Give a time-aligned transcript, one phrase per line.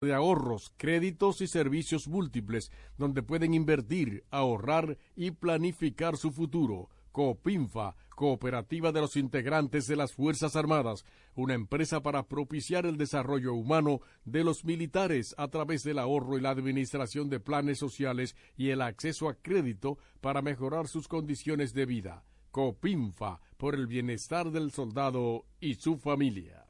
[0.00, 6.88] de ahorros, créditos y servicios múltiples donde pueden invertir, ahorrar y planificar su futuro.
[7.12, 13.52] Copinfa, Cooperativa de los Integrantes de las Fuerzas Armadas, una empresa para propiciar el desarrollo
[13.52, 18.70] humano de los militares a través del ahorro y la administración de planes sociales y
[18.70, 22.24] el acceso a crédito para mejorar sus condiciones de vida.
[22.52, 26.69] Copinfa, por el bienestar del soldado y su familia.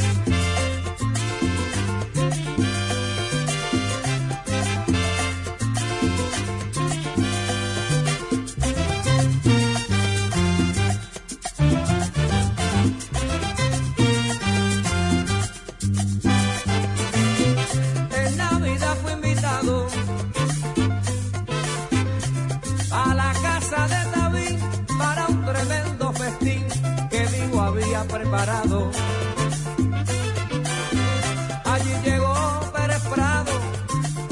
[31.65, 32.33] Allí llegó
[32.73, 33.51] Pérez Prado,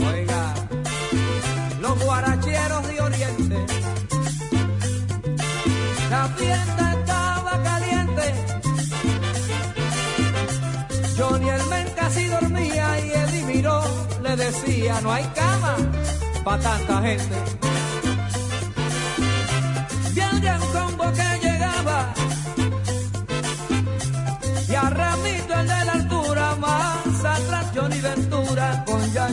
[0.09, 0.53] oiga,
[1.81, 3.65] los guaracheros de Oriente.
[6.09, 8.33] La fiesta estaba caliente.
[11.17, 13.83] Johnny el men casi dormía y Eddie miró,
[14.23, 15.75] le decía, no hay cama
[16.45, 17.68] para tanta gente.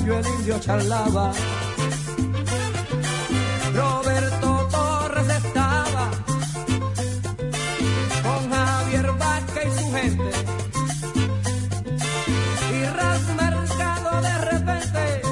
[0.07, 1.33] Yayo el indio charlaba.
[3.75, 6.11] Roberto Torres estaba
[8.23, 10.31] con Javier Vaca y su gente.
[12.73, 15.23] Y Ras Mercado de repente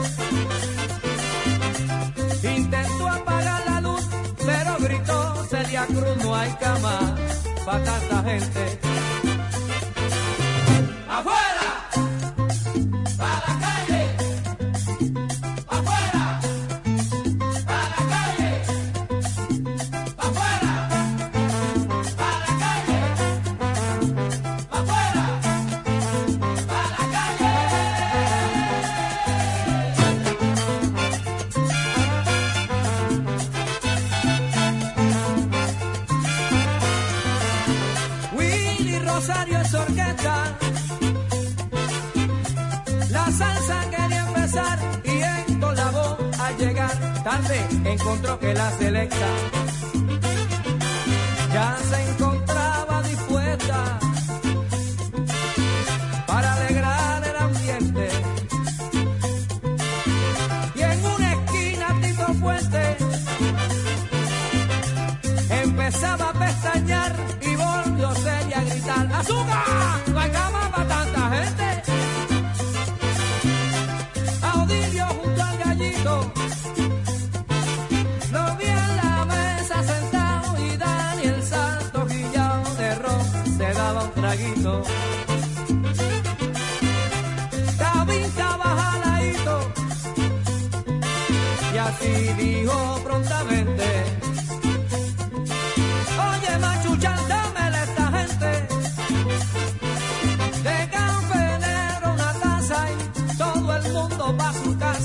[2.57, 4.09] intentó apagar la luz,
[4.45, 7.17] pero gritó Celia Cruz, no hay cama
[7.65, 8.84] para tanta gente.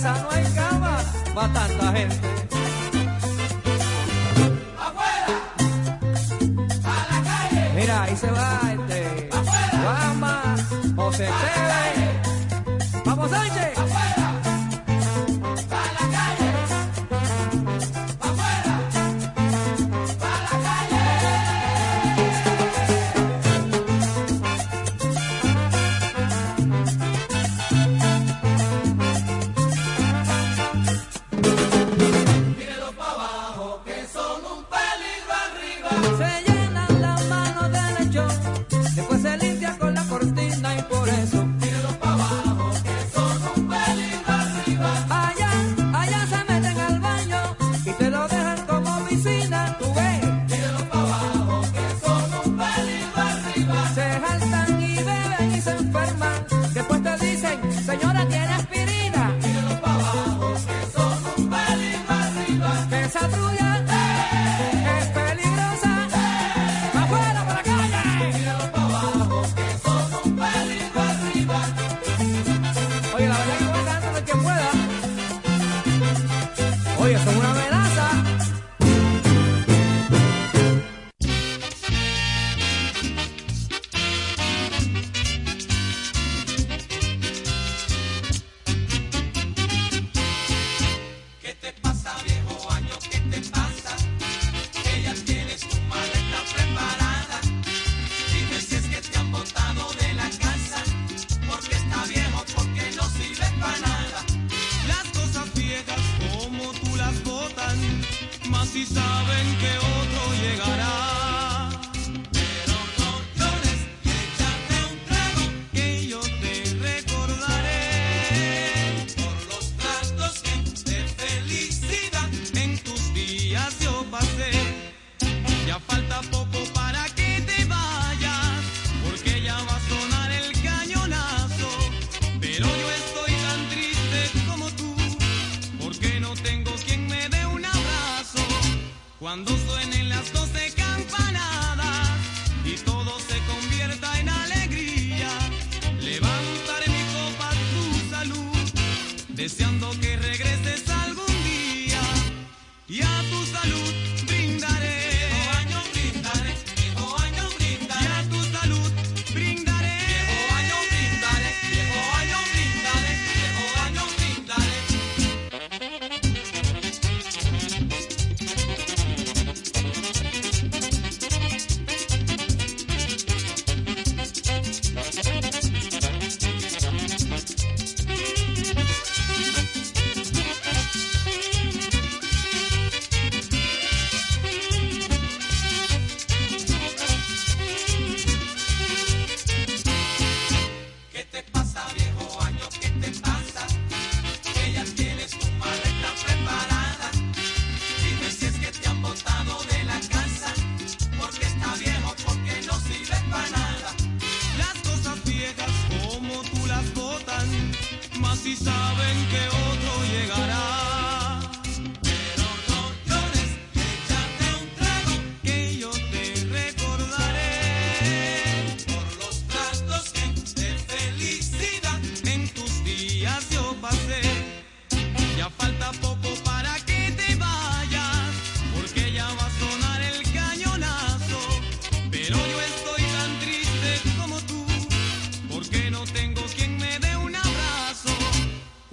[0.01, 0.97] Casa, no hay cama
[1.33, 2.19] para tanta gente.
[7.75, 8.68] Mira, ahí se va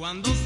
[0.06, 0.45] Cuando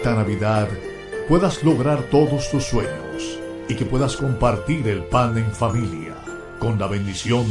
[0.00, 0.66] esta Navidad
[1.28, 3.38] puedas lograr todos tus sueños
[3.68, 6.14] y que puedas compartir el pan en familia
[6.58, 7.44] con la bendición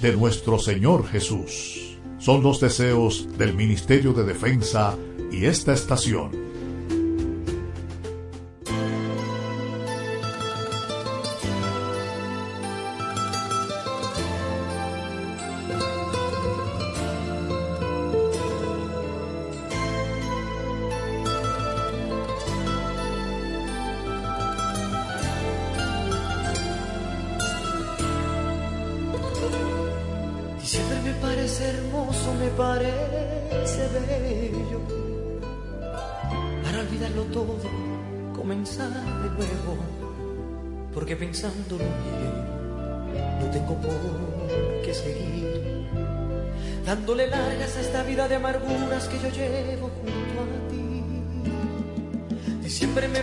[0.00, 1.98] de nuestro Señor Jesús.
[2.18, 4.94] Son los deseos del Ministerio de Defensa
[5.32, 6.45] y esta estación.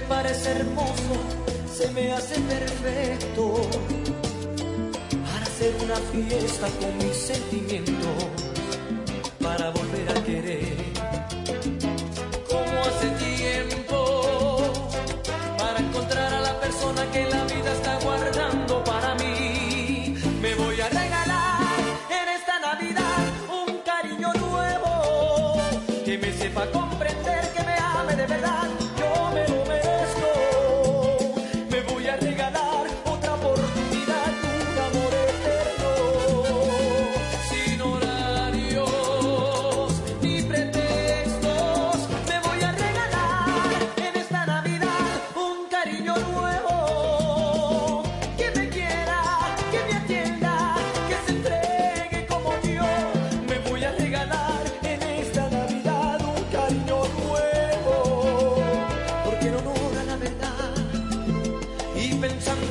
[0.07, 1.15] parece hermoso,
[1.71, 3.61] se me hace perfecto
[5.25, 8.27] para hacer una fiesta con mis sentimientos,
[9.39, 10.82] para volver a querer.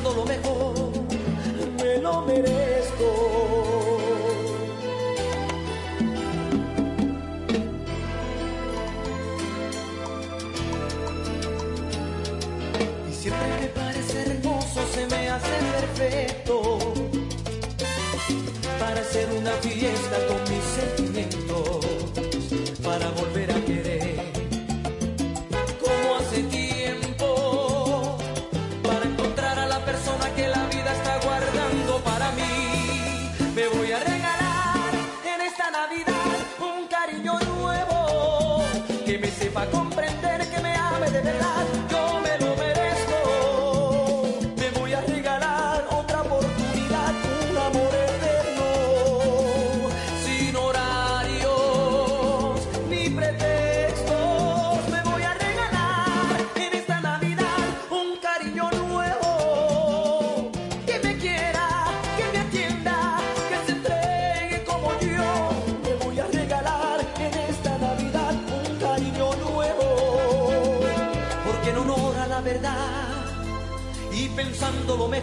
[0.03, 0.73] lo mejor,
[1.77, 3.09] me lo merezco.
[13.09, 16.79] Y siempre que parece hermoso, se me hace perfecto.
[18.79, 21.85] Para hacer una fiesta con mis sentimientos,
[22.83, 23.52] para volver a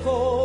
[0.02, 0.39] Oh.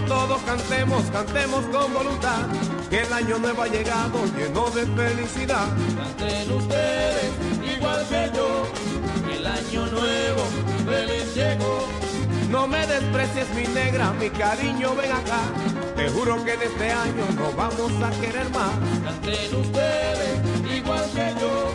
[0.00, 2.46] todos, cantemos, cantemos con voluntad,
[2.88, 5.66] que el año nuevo ha llegado lleno de felicidad.
[5.96, 7.32] Canten ustedes
[7.76, 8.66] igual que yo,
[9.34, 10.42] el año nuevo
[10.86, 11.88] feliz llegó.
[12.50, 15.42] No me desprecies mi negra, mi cariño ven acá,
[15.96, 18.72] te juro que de este año no vamos a querer más.
[19.04, 21.74] Canten ustedes igual que yo,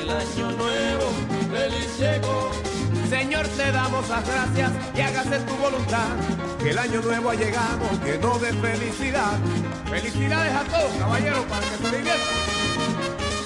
[0.00, 1.06] el año nuevo
[1.50, 2.71] feliz llegó.
[3.12, 6.16] Señor, te damos las gracias y hágase tu voluntad.
[6.62, 9.38] Que el año nuevo ha llegado lleno de felicidad.
[9.90, 13.41] Felicidades a todos, caballeros, para que se diviertan.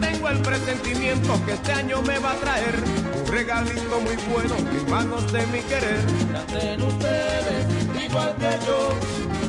[0.00, 2.74] tengo el presentimiento que este año me va a traer
[3.18, 6.00] un regalito muy bueno en manos de mi querer.
[6.32, 7.66] Canten ustedes
[8.04, 8.92] igual que yo,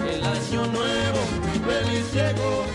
[0.08, 1.20] el año nuevo
[1.68, 2.65] feliz llegó.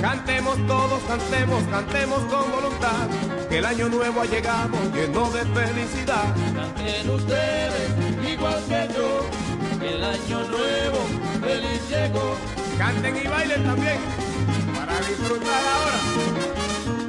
[0.00, 3.08] Cantemos todos, cantemos, cantemos con voluntad,
[3.48, 6.34] que el año nuevo ha llegado lleno de felicidad.
[6.54, 7.90] Canten ustedes
[8.32, 9.26] igual que yo,
[9.86, 10.98] el año nuevo
[11.40, 12.36] feliz llegó.
[12.78, 13.98] Canten y bailen también
[14.74, 16.99] para disfrutar ahora.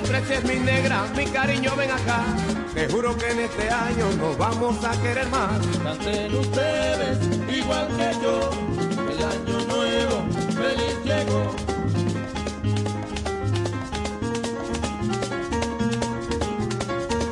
[0.00, 2.22] Desprecies mi negra, mi cariño ven acá.
[2.74, 5.60] Te juro que en este año nos vamos a querer más.
[5.82, 8.50] Canten ustedes igual que yo,
[9.10, 11.54] el año nuevo feliz llegó.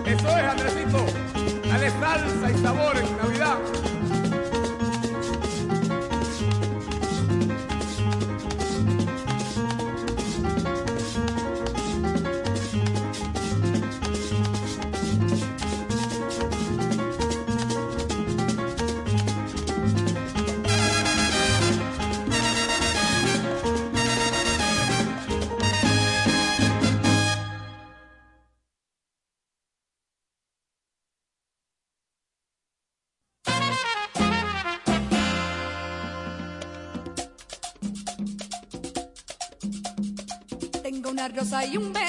[0.06, 1.06] Eso es, Andresito.
[1.68, 2.96] Dale salsa y sabor
[41.64, 41.92] en Navidad.
[41.92, 42.07] Tengo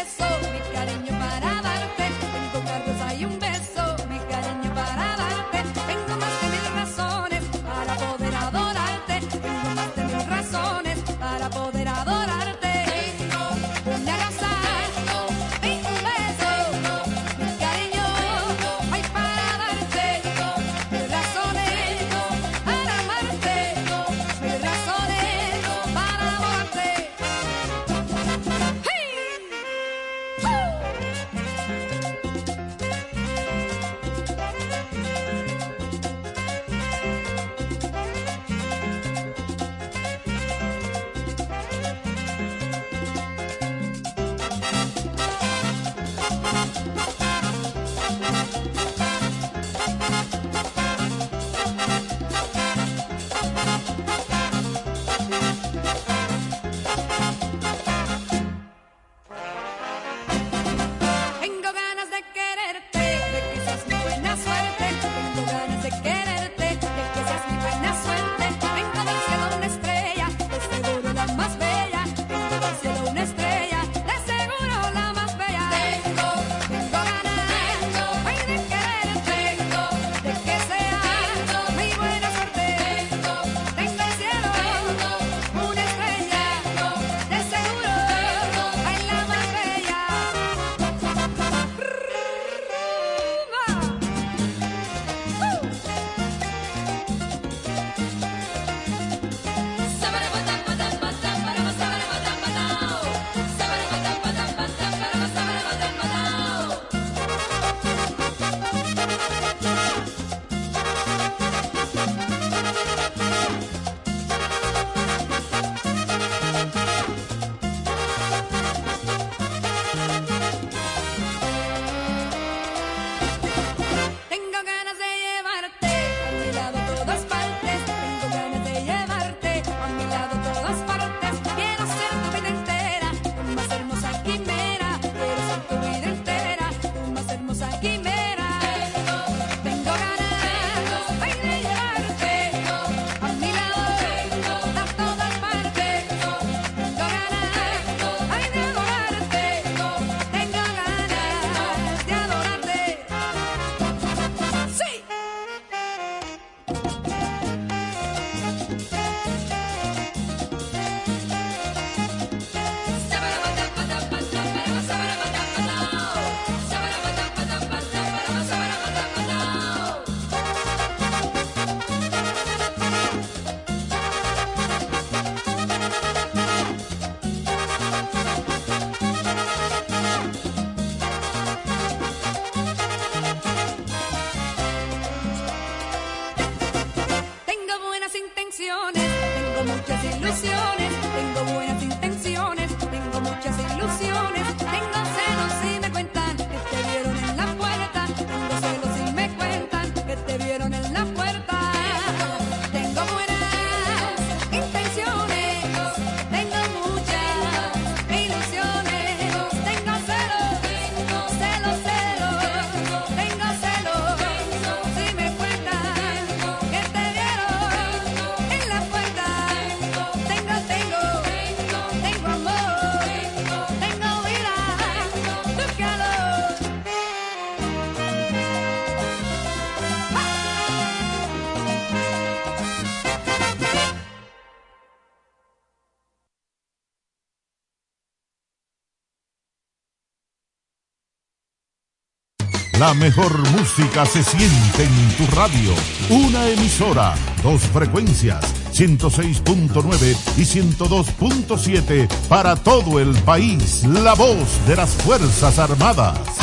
[242.79, 245.73] La mejor música se siente en tu radio.
[246.09, 247.13] Una emisora,
[247.43, 248.41] dos frecuencias,
[248.73, 253.83] 106.9 y 102.7 para todo el país.
[253.83, 256.38] La voz de las Fuerzas Armadas.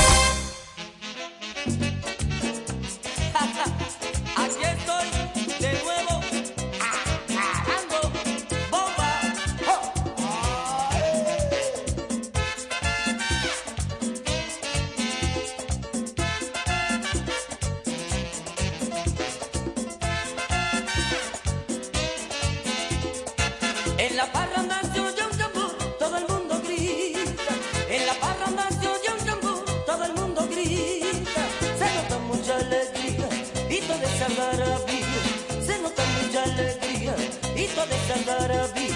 [34.07, 35.23] toda esa maravilla
[35.67, 37.15] se nota mucha alegría
[37.57, 38.96] y toda esa maravilla.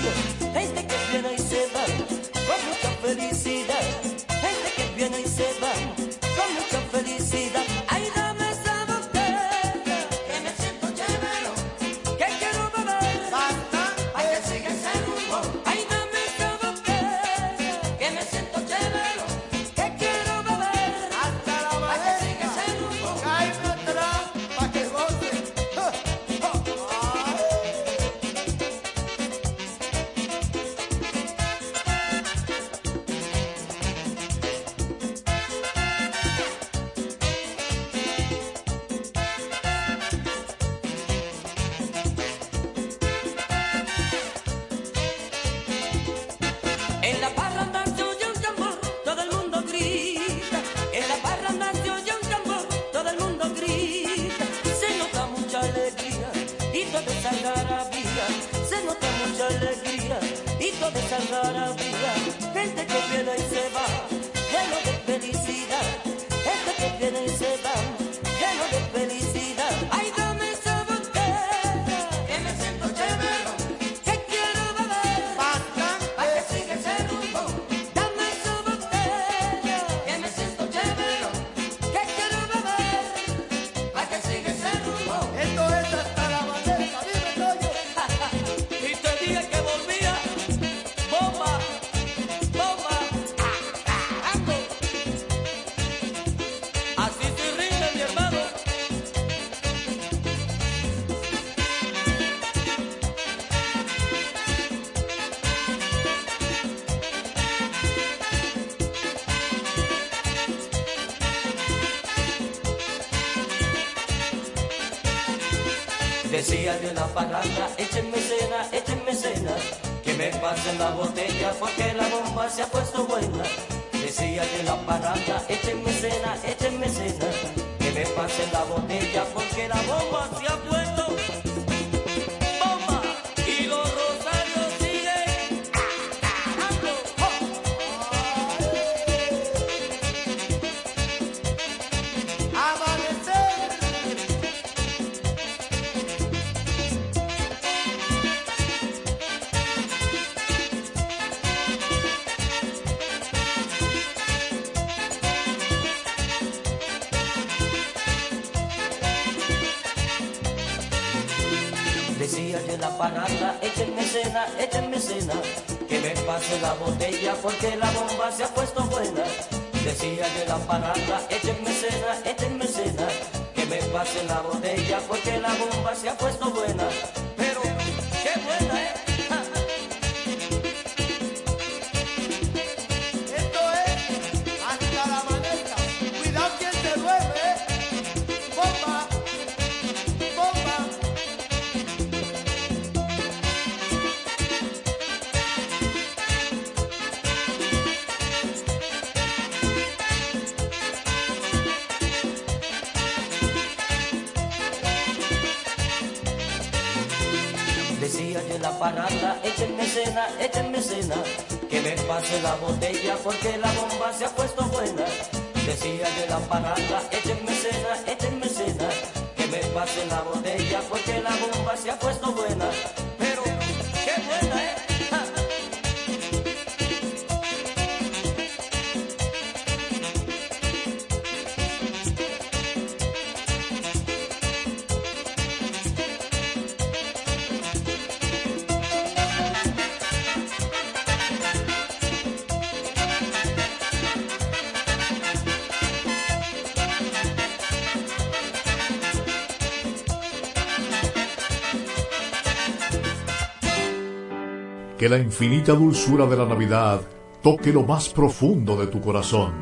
[255.00, 257.00] que la infinita dulzura de la Navidad
[257.42, 259.54] toque lo más profundo de tu corazón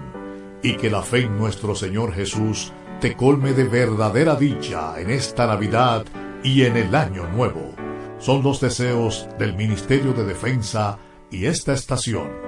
[0.65, 5.47] y que la fe en nuestro Señor Jesús te colme de verdadera dicha en esta
[5.47, 6.05] Navidad
[6.43, 7.73] y en el Año Nuevo.
[8.19, 10.99] Son los deseos del Ministerio de Defensa
[11.31, 12.48] y esta estación.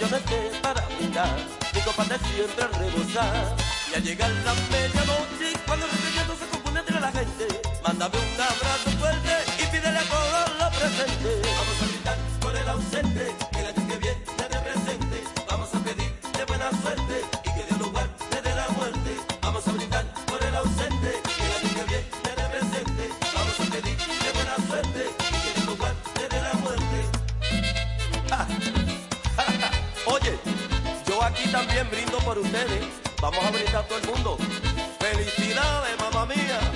[0.00, 1.36] yo dejé para brindar,
[1.74, 3.56] mi copa de siempre a rebosar.
[3.90, 7.48] Y al llegar la medianoche, cuando el regañado se compone entre la gente,
[7.82, 11.57] mándame un abrazo fuerte y pídele a todos los presentes.
[33.30, 34.38] Vamos a brindar todo el mundo.
[34.98, 36.67] Felicidades, mamá mía.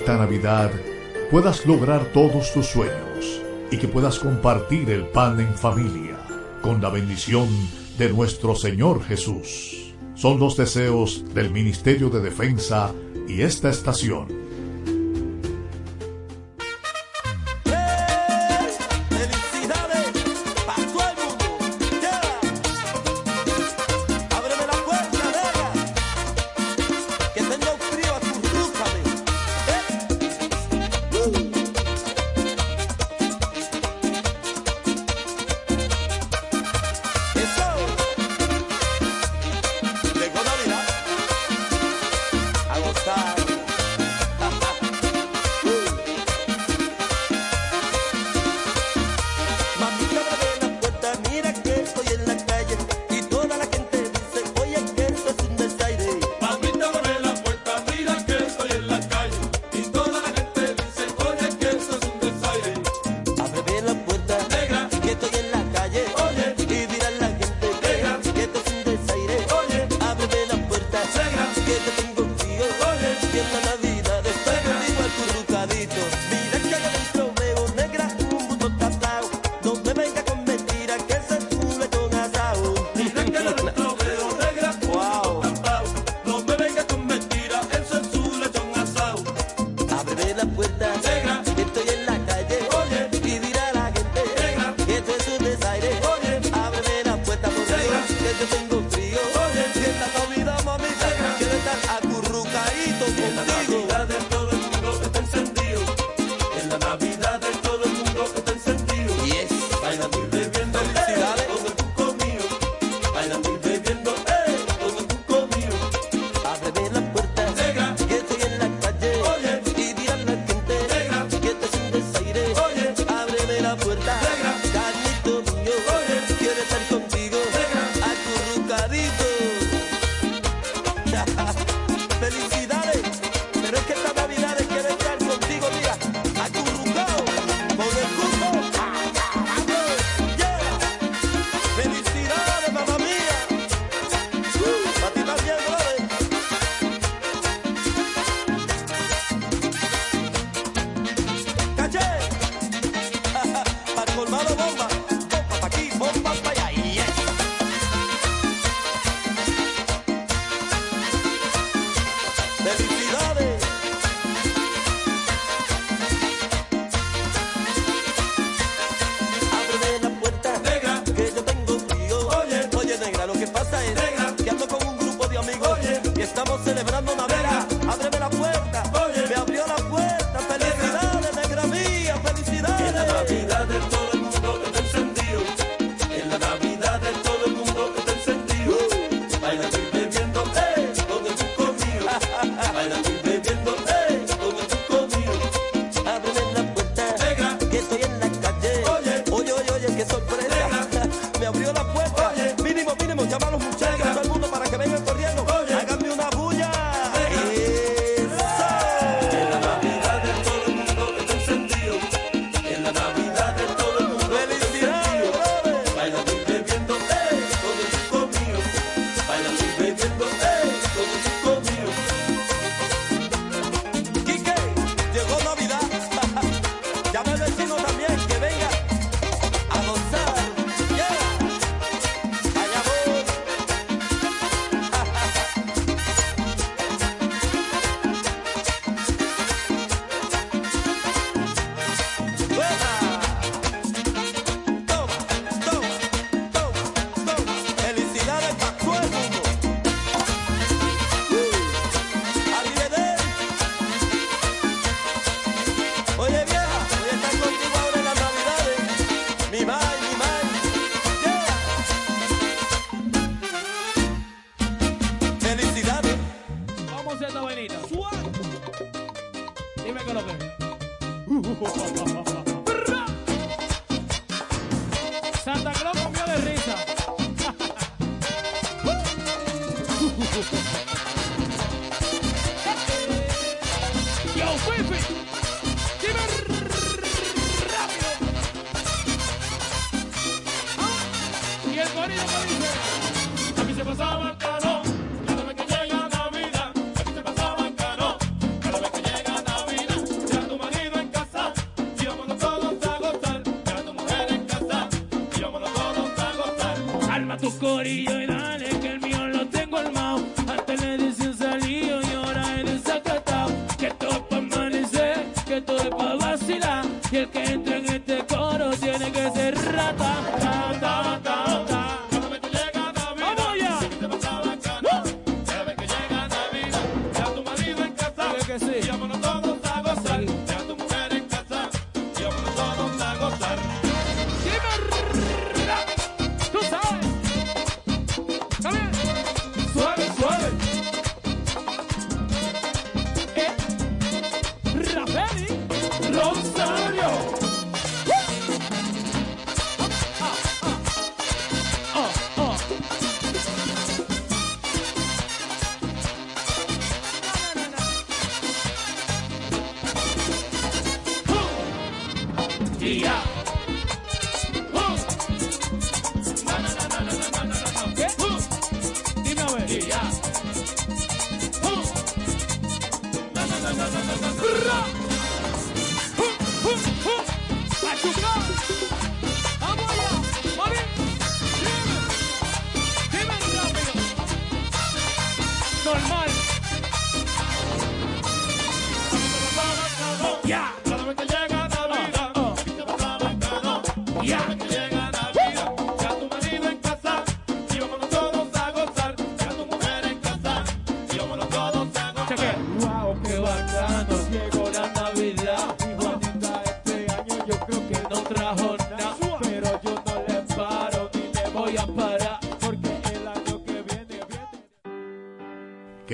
[0.00, 0.70] esta Navidad
[1.30, 3.40] puedas lograr todos tus sueños
[3.70, 6.18] y que puedas compartir el pan en familia
[6.60, 7.48] con la bendición
[7.96, 9.94] de nuestro Señor Jesús.
[10.14, 12.92] Son los deseos del Ministerio de Defensa
[13.26, 14.35] y esta estación.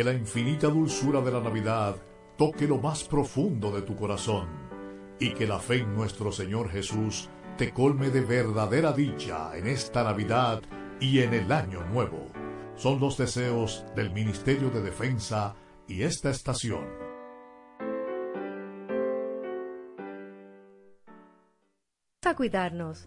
[0.03, 1.95] Que la infinita dulzura de la Navidad
[2.37, 4.49] toque lo más profundo de tu corazón
[5.21, 10.03] y que la fe en nuestro Señor Jesús te colme de verdadera dicha en esta
[10.03, 10.61] Navidad
[10.99, 12.33] y en el Año Nuevo.
[12.75, 15.55] Son los deseos del Ministerio de Defensa
[15.87, 16.85] y esta estación.
[22.25, 23.07] A cuidarnos.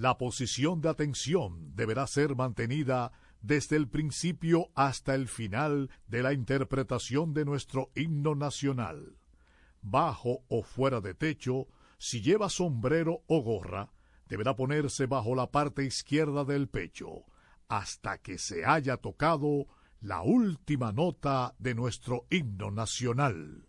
[0.00, 6.32] La posición de atención deberá ser mantenida desde el principio hasta el final de la
[6.32, 9.18] interpretación de nuestro himno nacional.
[9.82, 13.92] Bajo o fuera de techo, si lleva sombrero o gorra,
[14.26, 17.26] deberá ponerse bajo la parte izquierda del pecho,
[17.68, 19.66] hasta que se haya tocado
[20.00, 23.66] la última nota de nuestro himno nacional.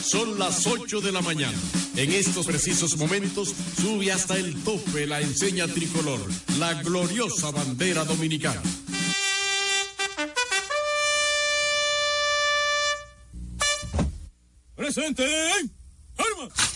[0.00, 1.58] Son las 8 de la mañana.
[1.96, 6.20] En estos precisos momentos sube hasta el tope la enseña tricolor,
[6.58, 8.60] la gloriosa bandera dominicana.
[14.74, 15.24] Presente.
[16.18, 16.75] Armas.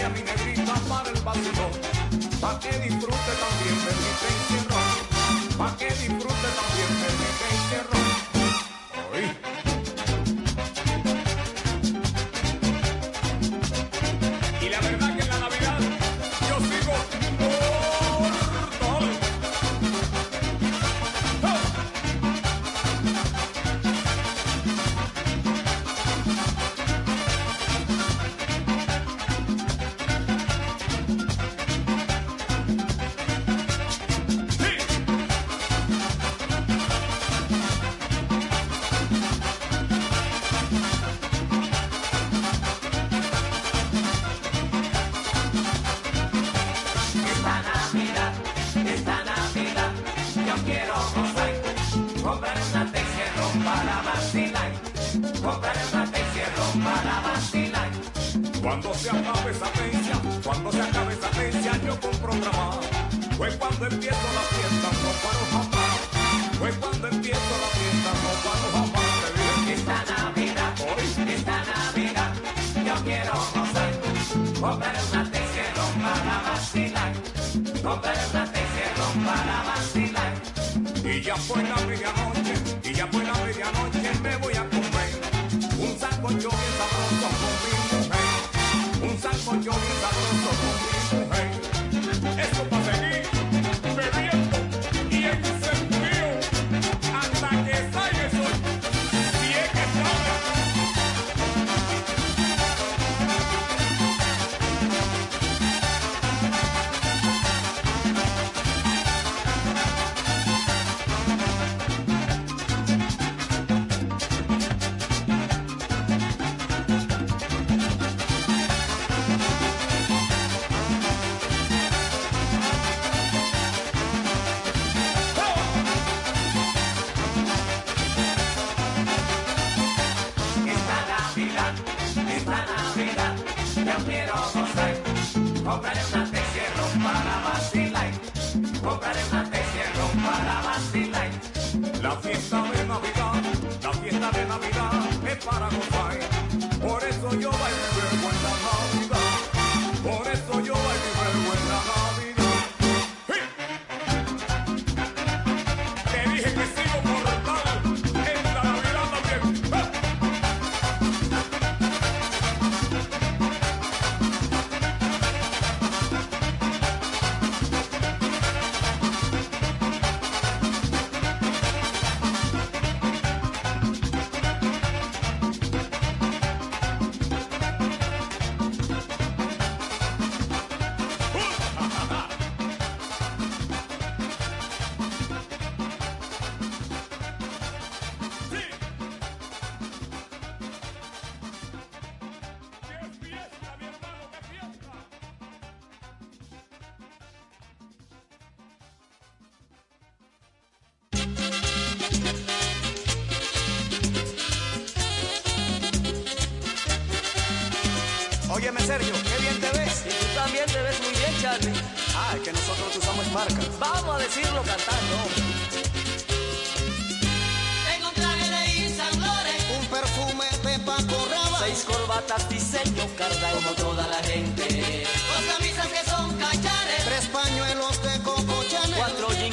[0.00, 1.72] Dale a mi negrita para el vacilón,
[2.40, 3.89] para que disfrute también.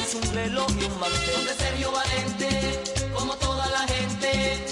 [0.08, 1.46] Jeans, un reloj y un mantel.
[1.46, 4.66] de Sergio Valente, como toda la gente.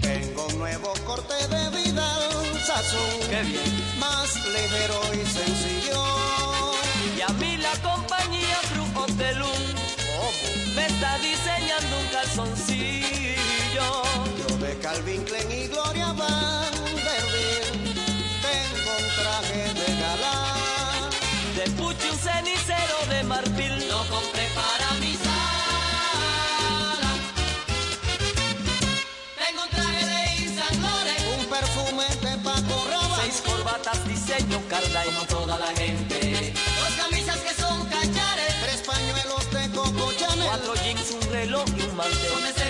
[0.00, 3.20] Tengo un nuevo corte de Vidal Sazón.
[3.28, 3.98] Qué bien.
[3.98, 6.04] Más ligero y sencillo.
[7.16, 9.60] Y a mí la compañía Fruit Hotelum
[10.74, 13.88] me está diseñando un calzoncillo.
[14.38, 17.64] Yo de Calvin Klein y Gloria Vanderbilt
[18.42, 19.79] tengo un traje de.
[22.00, 23.88] Pucci un cenicero de marfil.
[23.88, 27.10] Lo compré para mi sala.
[29.36, 33.22] Tengo un traje de Laurent, Un perfume de Paco Rabanne.
[33.22, 36.54] Seis corbatas, diseño, carda como toda la gente.
[36.78, 40.46] Dos camisas que son cachares, Tres pañuelos de Coco Chanel.
[40.46, 42.69] Cuatro jeans, un reloj y un mantel.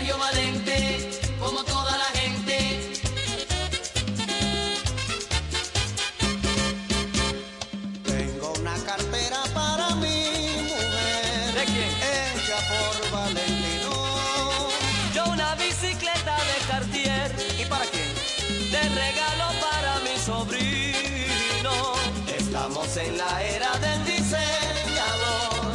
[22.91, 25.73] Estamos en la era del diseñador.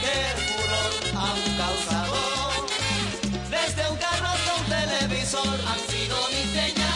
[0.00, 2.16] Que el furor han causado.
[3.50, 5.58] Desde un carro hasta un televisor.
[5.68, 6.88] Han sido diseñados.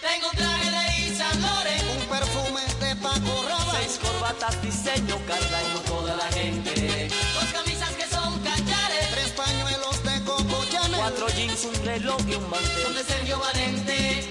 [0.00, 0.78] Tengo un traje de
[1.40, 3.78] Laurent, Un perfume de Paco Rabanne.
[3.78, 7.08] Seis corbatas, diseño, carda como toda la gente.
[7.34, 10.98] Dos camisas que son cachares, Tres pañuelos de Coco Chanel.
[10.98, 12.94] Cuatro jeans, un reloj y un son mantel.
[12.94, 14.27] de Sergio Valente,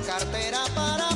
[0.00, 1.07] Cartera para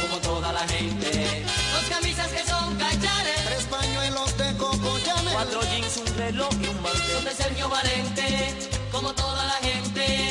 [0.00, 1.44] como toda la gente.
[1.72, 5.32] Dos camisas que son cachares, Tres pañuelos de Coco Chanel.
[5.32, 7.24] Cuatro jeans, un reloj y un mantel.
[7.24, 8.54] de Sergio Valente,
[8.90, 10.25] como toda la gente.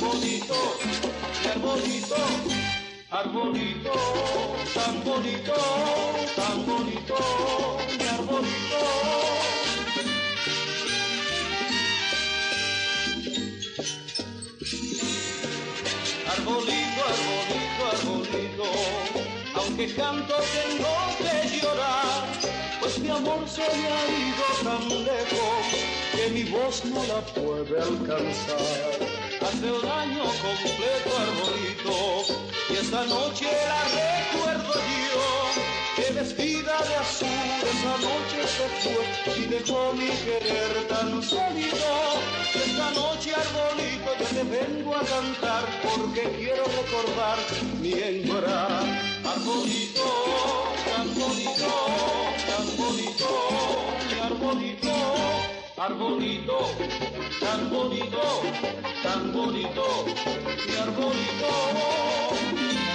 [0.00, 0.54] Arbolito,
[1.42, 2.16] mi arbolito,
[3.10, 3.92] arbolito,
[4.72, 5.54] tan bonito,
[6.36, 7.16] tan bonito,
[7.98, 8.80] mi arbolito.
[16.32, 18.68] Arbolito, arbolito, arbolito,
[19.54, 22.24] aunque canto tengo que llorar,
[22.80, 27.82] pues mi amor se me ha ido tan lejos que mi voz no la puede
[27.82, 28.99] alcanzar.
[29.52, 32.24] Hace un año completo arbolito
[32.68, 35.26] y esta noche la recuerdo yo,
[35.96, 37.28] que vestida de azul
[37.60, 39.04] esa noche se fue
[39.36, 41.76] y dejó mi querer tan solito.
[42.54, 47.38] Esta noche arbolito yo te vengo a cantar porque quiero recordar
[47.80, 48.78] mi hembra.
[49.24, 50.06] Arbolito,
[50.86, 51.70] tan bonito,
[52.46, 55.59] mi arbolito.
[55.80, 56.58] Arbolito,
[57.40, 58.20] tan bonito,
[59.02, 60.04] tan bonito,
[60.68, 62.89] mi arbolito.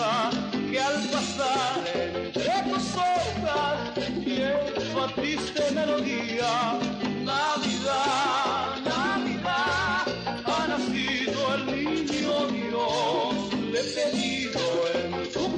[0.00, 6.78] Que al pasar entre tus hojas lleva triste melodía.
[7.22, 10.06] Navidad, Navidad,
[10.46, 13.54] ha nacido el niño Dios.
[13.72, 14.60] Le he pedido
[14.94, 15.54] en tu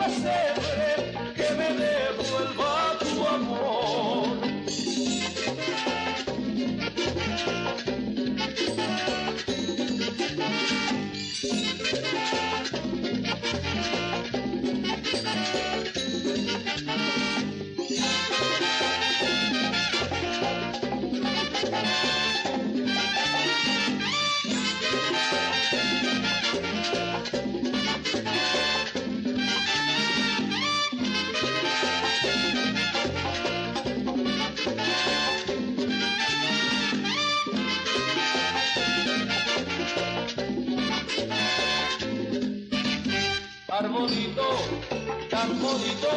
[45.72, 46.16] arbolito,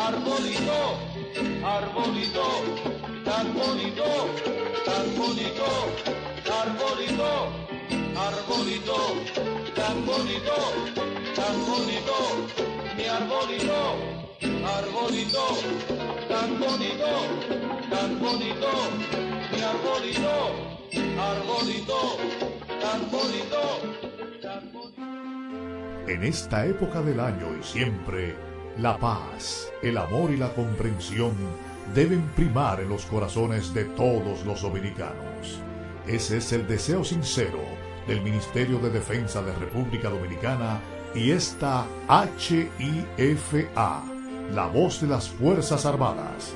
[0.00, 0.86] arbolito,
[3.22, 4.08] tan bonito,
[4.84, 5.68] tan bonito,
[6.58, 7.32] arbolito,
[8.16, 9.00] arbolito,
[9.74, 10.56] tan bonito,
[11.36, 12.18] tan bonito,
[12.96, 13.80] mi arbolito,
[14.64, 15.46] arbolito,
[16.28, 17.12] tan bonito,
[17.90, 18.72] tan bonito,
[19.52, 20.34] mi arbolito,
[21.18, 22.00] arbolito,
[22.80, 24.11] tan bonito.
[26.08, 28.34] En esta época del año y siempre,
[28.76, 31.32] la paz, el amor y la comprensión
[31.94, 35.60] deben primar en los corazones de todos los dominicanos.
[36.06, 37.60] Ese es el deseo sincero
[38.08, 40.80] del Ministerio de Defensa de República Dominicana
[41.14, 41.86] y esta
[42.36, 44.02] HIFA,
[44.52, 46.54] la voz de las Fuerzas Armadas.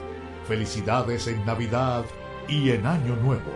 [0.48, 2.04] Felicidades en Navidad
[2.48, 3.52] y en Año Nuevo.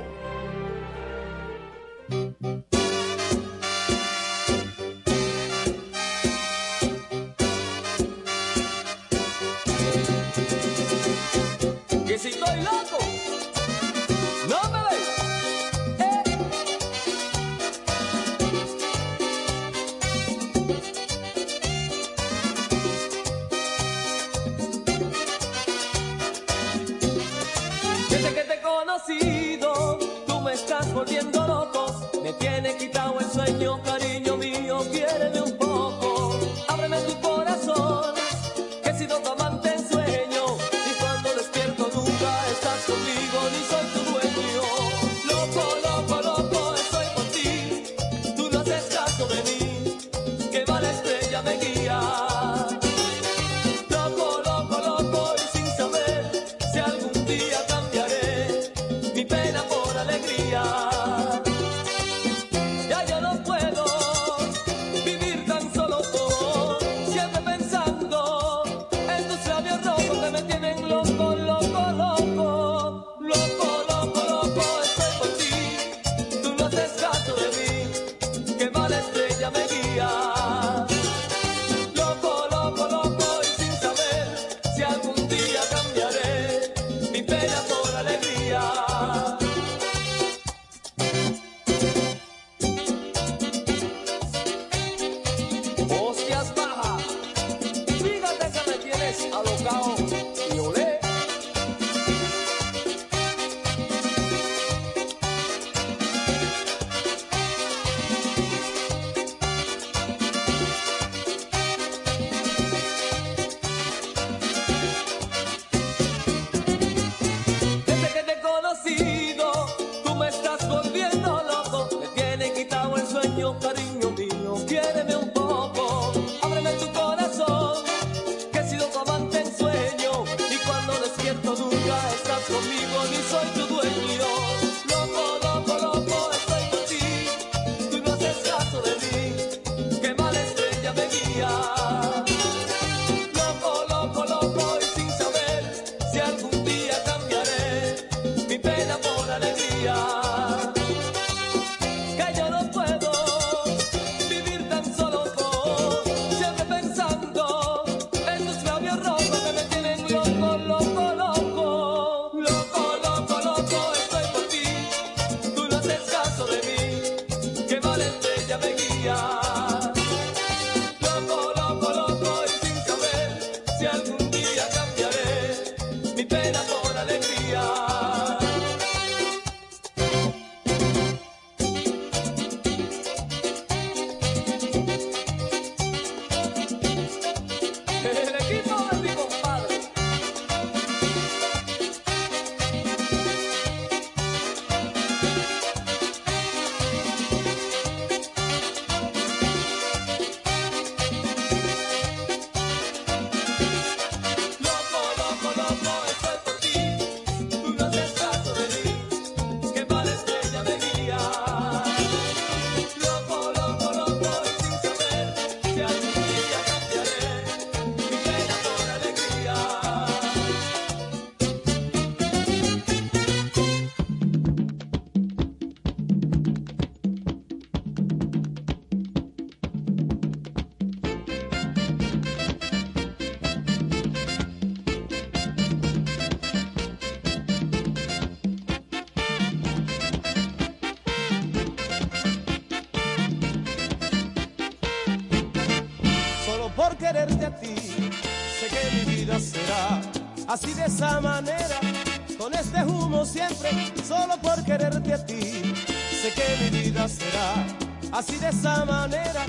[258.20, 259.46] Así de esa manera,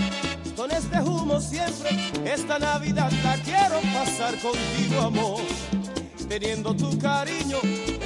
[0.56, 1.89] con este humo siempre.
[2.23, 5.41] Esta Navidad la quiero pasar contigo, amor.
[6.30, 7.57] Teniendo tu cariño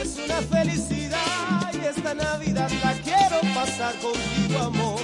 [0.02, 5.02] es una felicidad y esta Navidad la quiero pasar contigo, amor.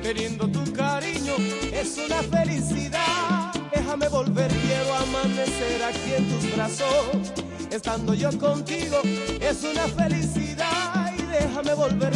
[0.00, 1.34] Teniendo tu cariño
[1.72, 3.52] es una felicidad.
[3.74, 7.32] Déjame volver, quiero amanecer aquí en tus brazos.
[7.68, 9.00] Estando yo contigo
[9.40, 11.12] es una felicidad.
[11.18, 12.12] Y déjame volver,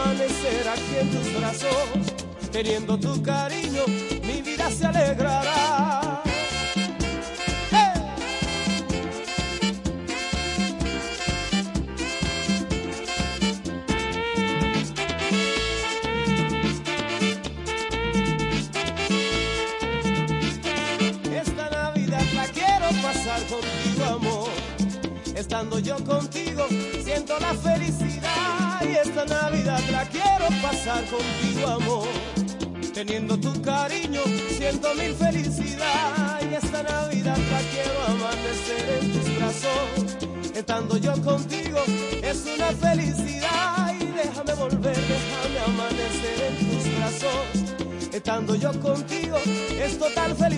[0.00, 2.50] amanecer aquí en tus brazos.
[2.52, 3.82] Teniendo tu cariño,
[33.52, 34.20] tu cariño,
[34.56, 36.40] siento mi felicidad.
[36.50, 40.54] Y esta Navidad la quiero amanecer en tus brazos.
[40.54, 41.78] Estando yo contigo,
[42.22, 43.94] es una felicidad.
[44.00, 48.12] Y déjame volver, déjame amanecer en tus brazos.
[48.12, 49.36] Estando yo contigo,
[49.80, 50.57] es total felicidad.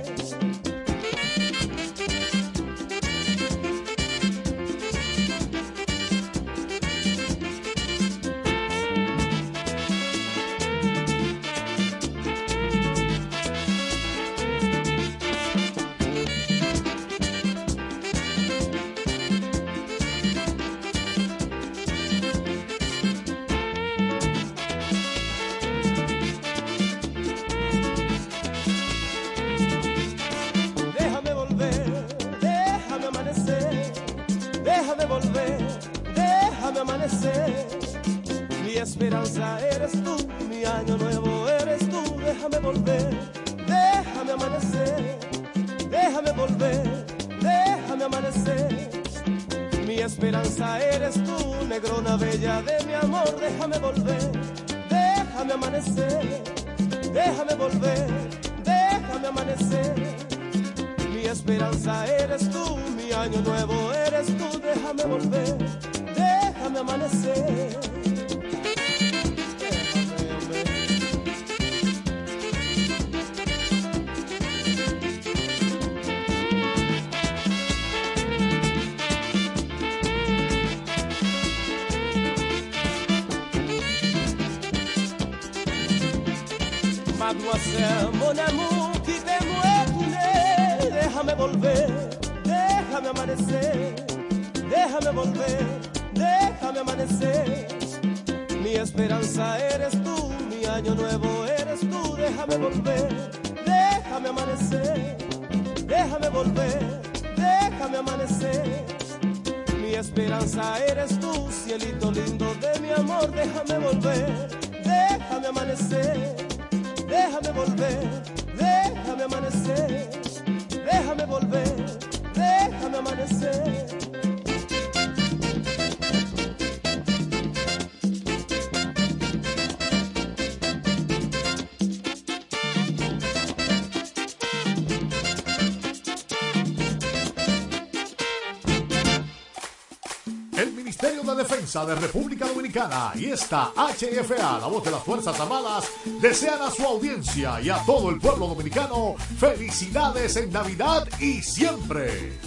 [141.95, 145.89] República Dominicana y esta HFA, la voz de las Fuerzas Armadas,
[146.21, 152.40] desean a su audiencia y a todo el pueblo dominicano felicidades en Navidad y siempre.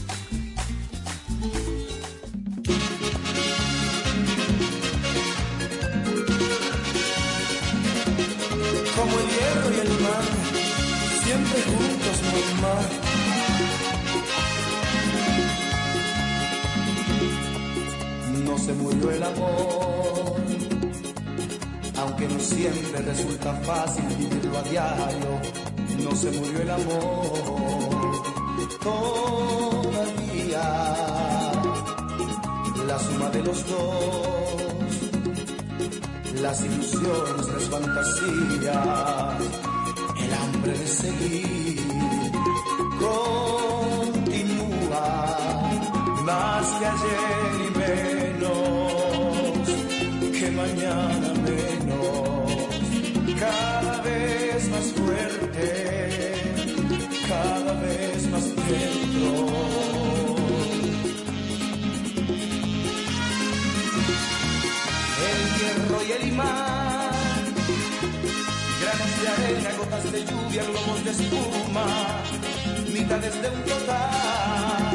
[26.24, 28.22] Se murió el amor.
[28.82, 30.62] Todavía
[32.88, 34.92] la suma de los dos,
[36.40, 39.36] las ilusiones, las fantasías,
[40.24, 41.73] el hambre de seguir
[69.24, 71.86] de arena gotas de lluvia globos de espuma
[72.92, 74.92] mitades de un total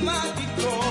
[0.00, 0.85] matemático.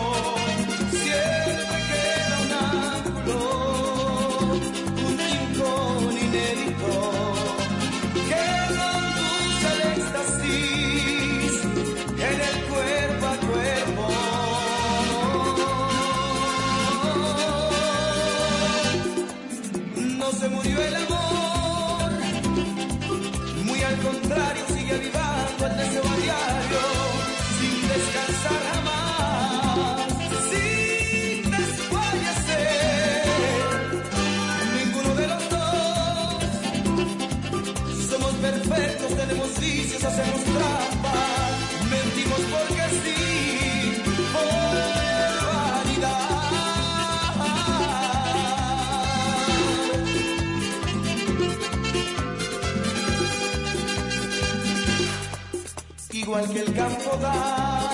[56.35, 57.89] Igual que el campo da.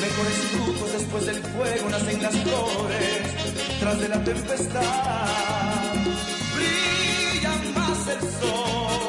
[0.00, 4.82] Mejores frutos después del fuego nacen las flores, tras de la tempestad.
[6.54, 9.01] Brilla más el sol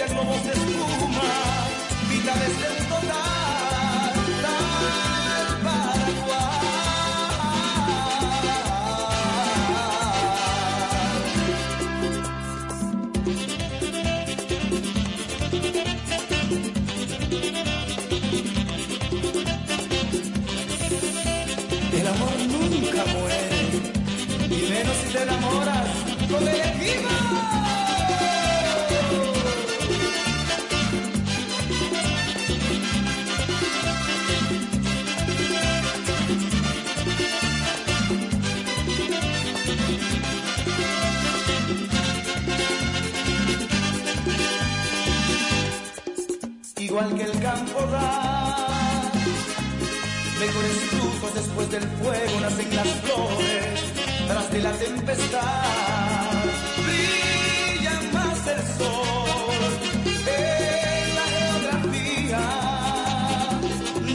[0.00, 1.68] lluvia, globos de espuma,
[2.08, 2.79] vitales de
[47.16, 49.10] Que el campo da.
[50.38, 53.80] Mejores frutos después del fuego nacen las flores
[54.28, 56.44] tras de la tempestad.
[56.86, 59.72] Brilla más el sol
[60.26, 62.42] en la geografía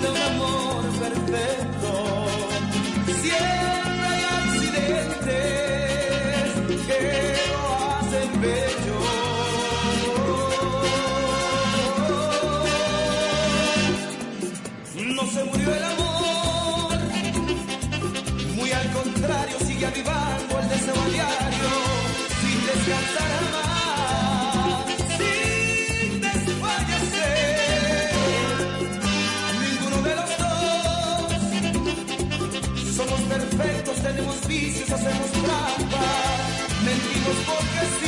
[0.01, 1.91] de un amor perfecto.
[3.22, 5.43] Siempre hay accidentes
[6.88, 7.01] que
[7.51, 7.61] lo
[7.97, 8.85] hacen bello
[19.95, 21.69] avivando el deseo a diario,
[22.41, 24.85] sin descansar jamás,
[25.17, 27.55] sin desfallecer.
[29.61, 31.31] Ninguno de los dos
[32.95, 36.39] somos perfectos, tenemos vicios, hacemos trampas,
[36.84, 38.05] mentimos porque sí,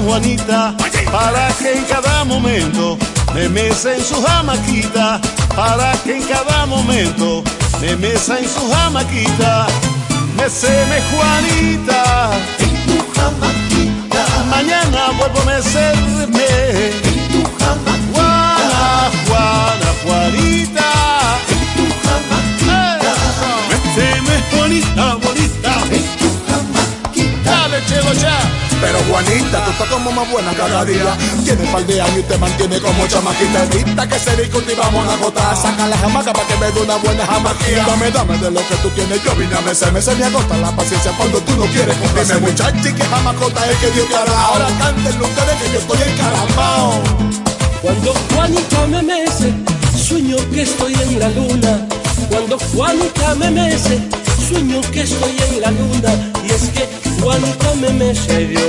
[0.00, 0.74] con Juanita.
[1.12, 2.98] Para que en cada momento
[3.34, 5.20] me mesa en su jamaquita.
[5.56, 7.42] Para que en cada momento
[7.80, 9.66] me mesa en su jamaquita.
[10.36, 12.30] Meseme Juanita.
[12.58, 14.24] En tu jamaquita.
[14.50, 16.46] Mañana vuelvo a mecerme.
[16.88, 18.00] En tu jamaquita.
[18.12, 20.90] Juana, Juana, Juanita.
[23.68, 25.72] Méteme, Juanita, bonita.
[27.44, 28.69] Dale, chelo, ya.
[28.80, 31.16] Pero Juanita, tú estás como más buena cada día.
[31.44, 33.64] Tiene par de años y te mantiene como chamaquita.
[33.64, 35.54] Evita que se discutivamos una gota.
[35.54, 37.84] Saca la jamaca para que me dé una buena jamaquilla.
[37.86, 39.22] Dame, dame de lo que tú tienes.
[39.22, 42.92] Yo vine a mecerme, se me agota la paciencia cuando tú no quieres Dime, muchachi,
[42.92, 44.40] que jamacota es que Dios te hará.
[44.46, 47.02] Ahora cántenlo ustedes que yo estoy encarambao.
[47.82, 49.54] Cuando Juanita me mece,
[49.96, 51.86] sueño que estoy en la luna.
[52.28, 53.98] Cuando Juanita me mece,
[54.48, 56.12] sueño que estoy en la luna.
[56.46, 58.60] Y es que Juanita me mece yo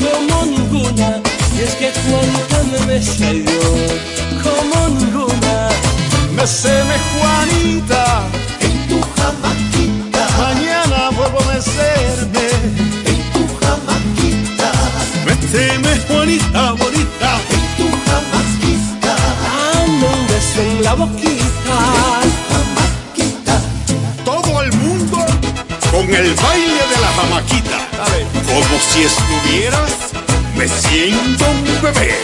[0.00, 1.20] como ninguna.
[1.56, 5.68] Y es que Juanita me mece yo como ninguna.
[6.32, 8.05] Meseme Juanita.
[26.18, 27.78] El baile de la jamaquita.
[28.46, 29.90] Como si estuvieras
[30.56, 32.14] meciendo un bebé.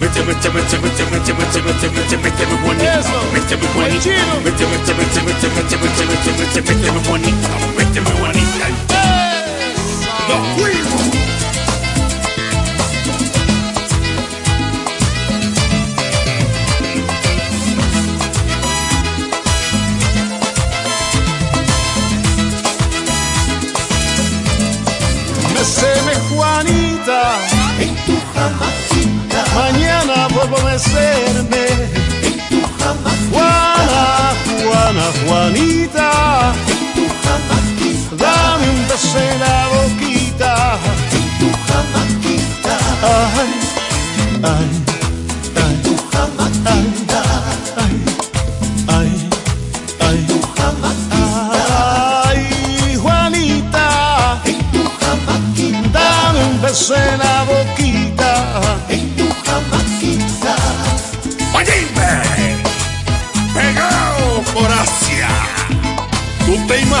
[0.00, 3.00] Méteme, méteme, méteme, méteme, méteme, méteme, méteme, Juanita.
[3.34, 4.10] Méteme, Juanita.
[4.44, 7.00] Méteme, méteme, méteme, méteme, méteme, méteme, méteme,
[7.76, 8.66] méteme, Juanita.
[10.28, 11.19] ¡Nos fuimos!
[29.60, 31.66] Mañana vuelvo a mecerme.
[33.30, 34.32] Juana,
[34.62, 36.52] Juana, Juanita.
[38.16, 40.78] Dame un beso en la boquita.
[43.02, 43.50] Ay,
[44.42, 44.79] ay.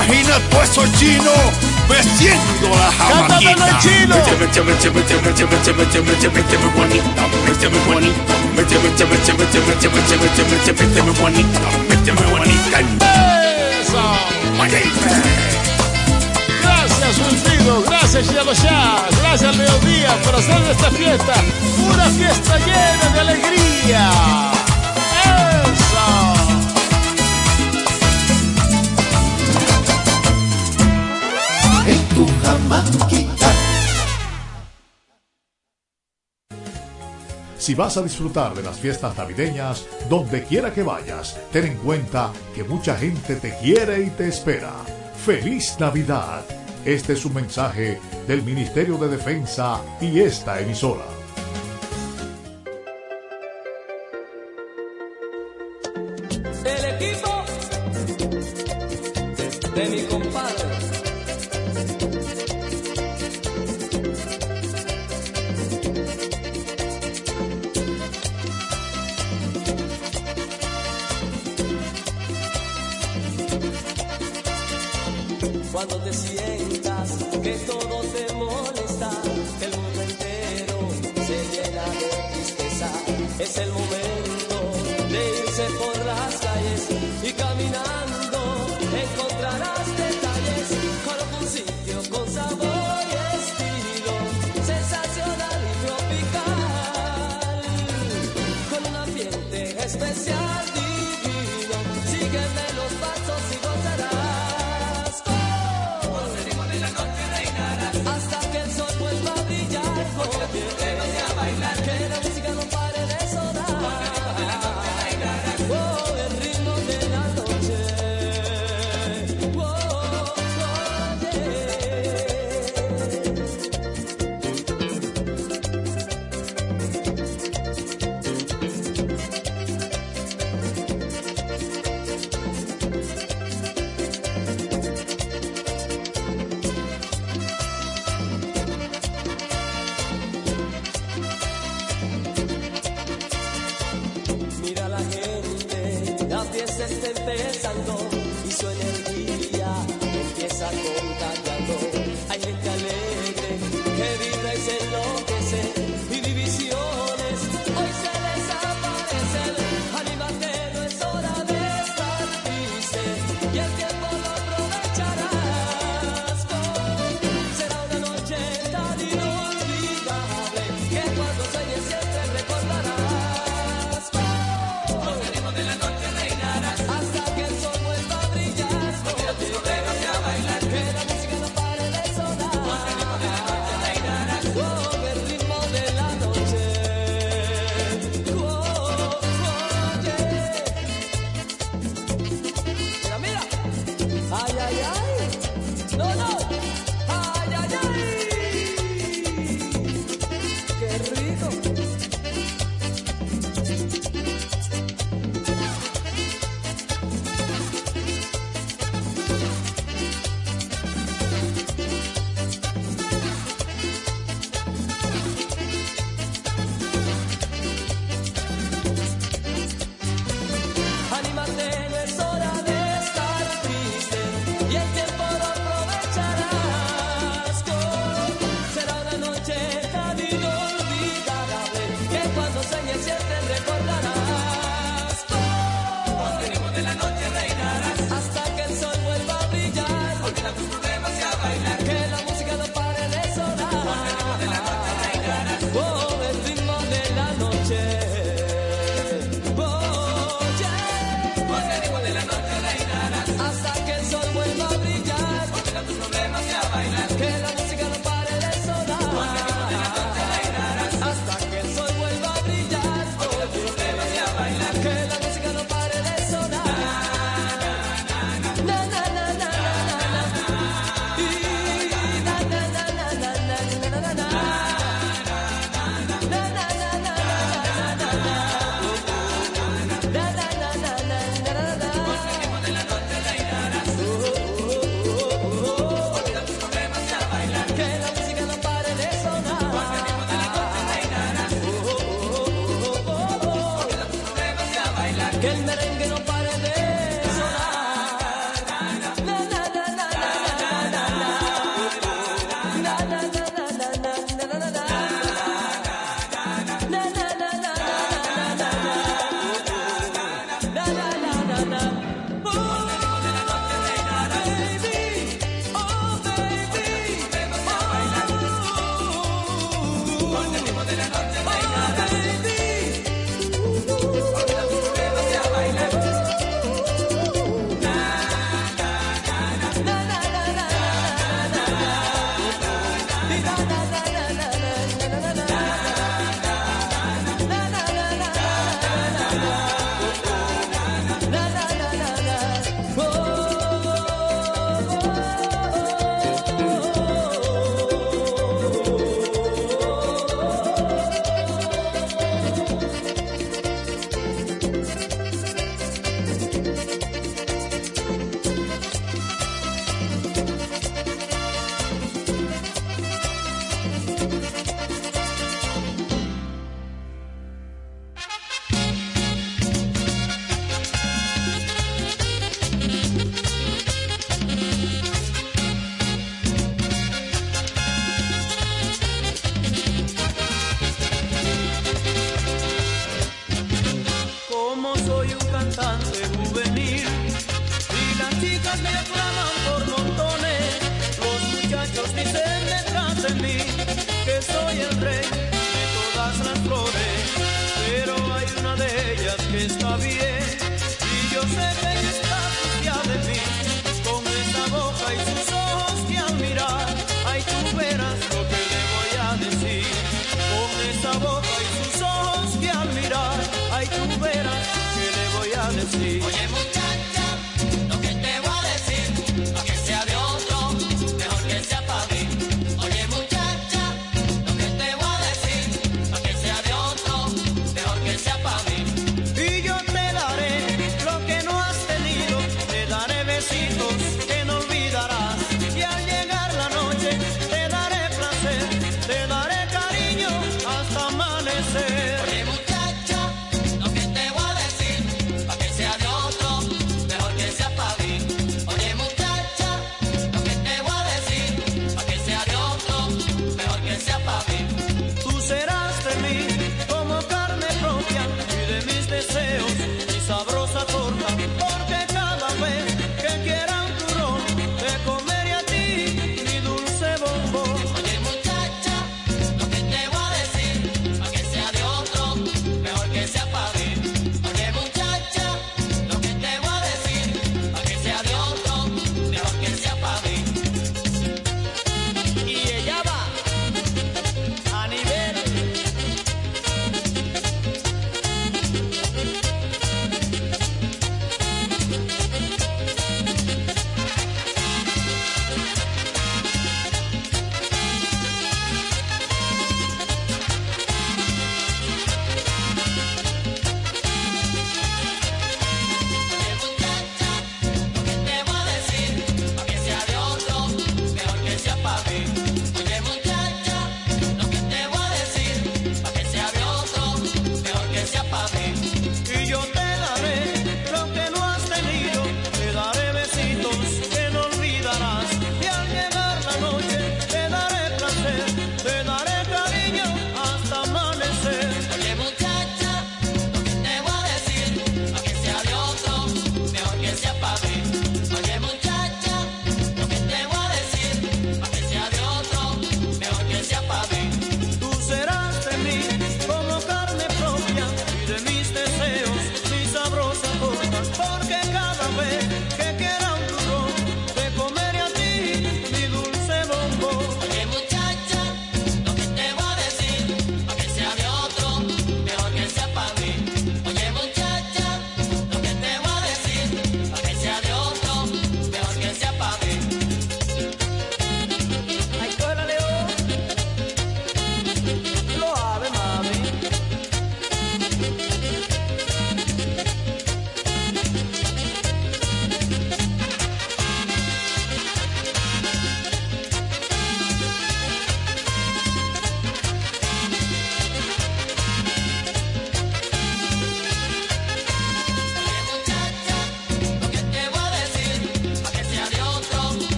[0.00, 1.34] ¿Tú te imaginas tú esos chinos
[1.88, 3.54] meciendo la jamaquita?
[3.54, 4.16] Cántame, chino.
[4.16, 7.22] Méteme, méteme, méteme, méteme, méteme, méteme, méteme, méteme, Juanita.
[7.46, 8.34] Méteme, Juanita.
[8.56, 11.68] Méteme, méteme, méteme, méteme, méteme, méteme, méteme, méteme, Juanita.
[11.88, 12.78] Méteme, Juanita.
[13.80, 14.02] Eso.
[14.56, 15.10] Mayimbe.
[16.62, 17.82] Gracias, Wilfrido.
[17.82, 19.04] Gracias, Cielo Ya.
[19.22, 21.34] Gracias, Mediodía, por hacer esta fiesta
[21.88, 24.10] una fiesta llena de alegría.
[37.70, 42.32] Si vas a disfrutar de las fiestas navideñas, donde quiera que vayas, ten en cuenta
[42.52, 44.72] que mucha gente te quiere y te espera.
[45.24, 46.44] ¡Feliz Navidad!
[46.84, 51.19] Este es un mensaje del Ministerio de Defensa y esta emisora.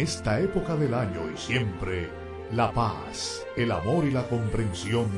[0.00, 2.08] esta época del año y siempre,
[2.52, 5.08] la paz, el amor y la comprensión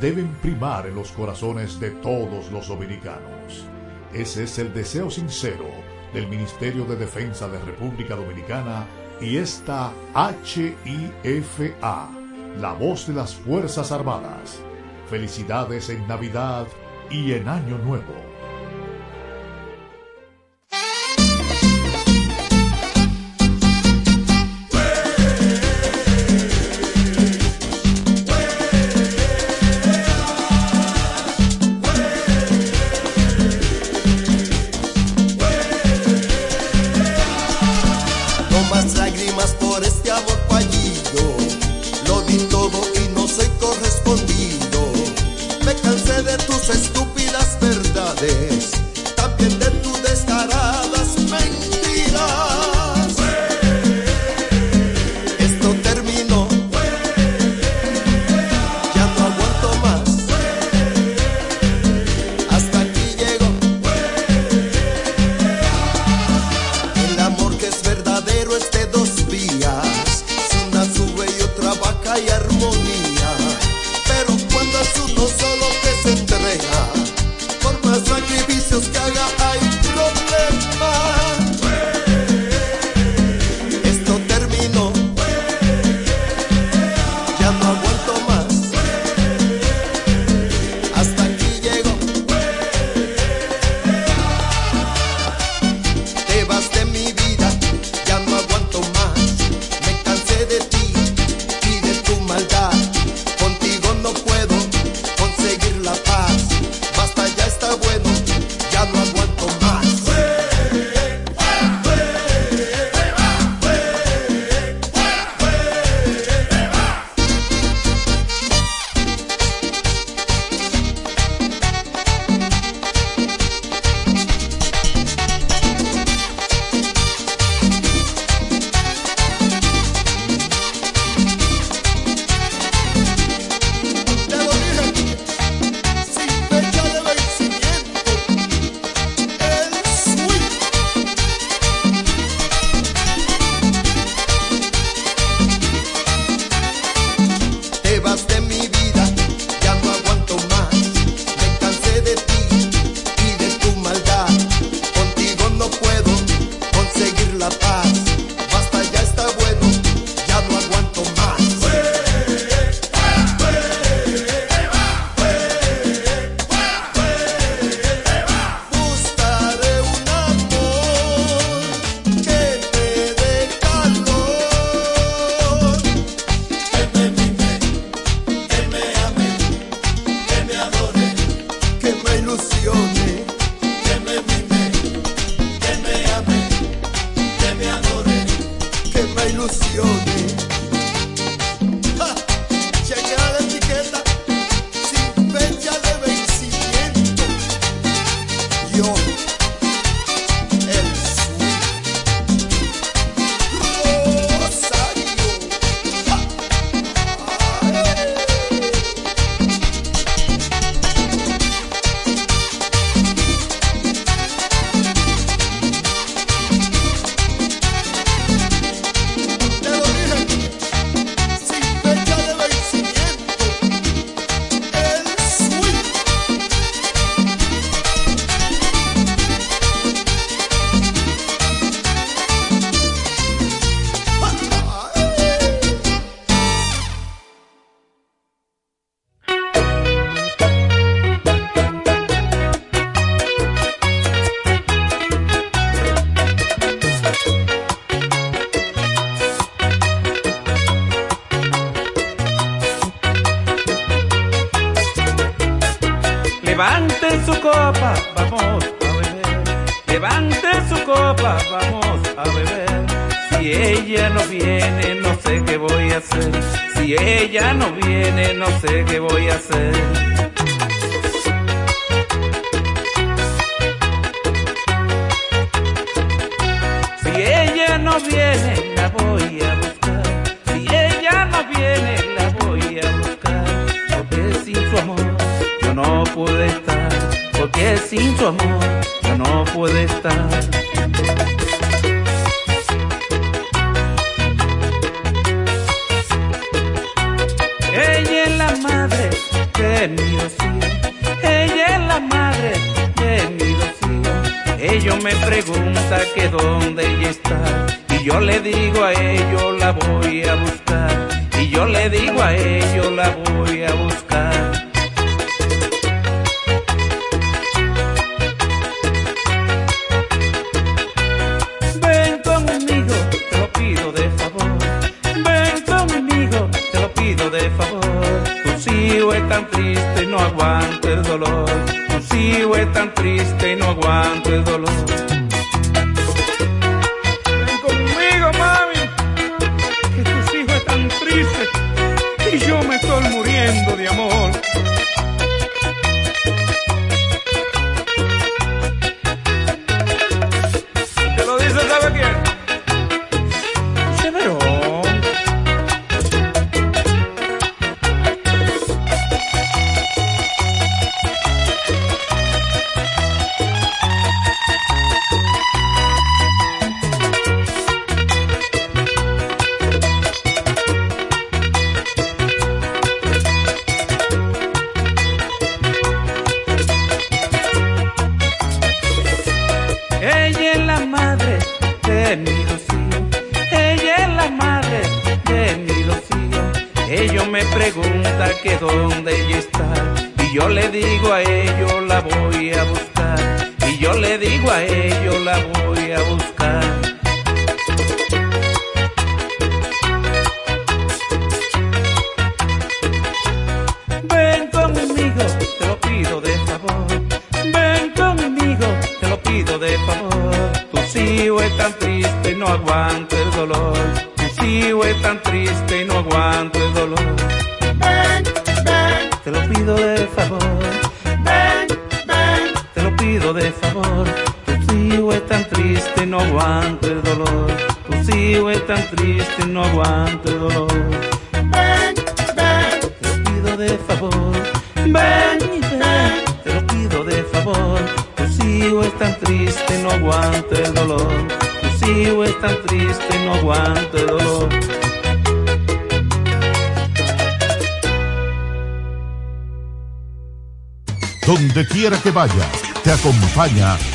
[0.00, 3.66] deben primar en los corazones de todos los dominicanos.
[4.14, 5.66] Ese es el deseo sincero
[6.14, 8.86] del Ministerio de Defensa de República Dominicana
[9.20, 9.92] y esta
[10.44, 12.08] HIFA,
[12.58, 14.60] la voz de las Fuerzas Armadas.
[15.10, 16.66] Felicidades en Navidad
[17.10, 18.31] y en Año Nuevo.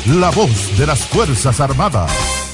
[0.08, 2.47] La voz de las Fuerzas Armadas.